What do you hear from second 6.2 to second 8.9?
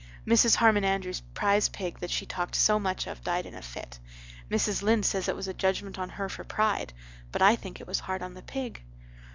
for pride. But I think it was hard on the pig.